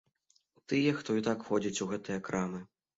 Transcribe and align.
Тыя, 0.73 0.95
хто 1.03 1.19
і 1.21 1.27
так 1.29 1.47
ходзіць 1.53 1.77
у 1.85 1.91
гэтыя 1.95 2.19
крамы. 2.29 2.69